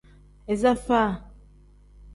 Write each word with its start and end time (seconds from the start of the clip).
Iza 0.53 0.71
faa. 0.85 1.11